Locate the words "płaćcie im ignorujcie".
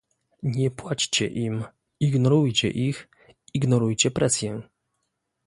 0.71-2.69